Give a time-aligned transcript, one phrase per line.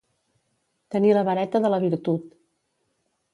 [0.95, 2.33] Tenir la vareta de la virtut.